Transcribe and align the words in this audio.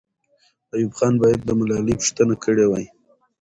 ایوب 0.75 0.91
خان 0.97 1.13
باید 1.21 1.39
د 1.43 1.49
ملالۍ 1.59 1.95
پوښتنه 2.01 2.33
کړې 2.43 2.65
وای. 2.67 2.85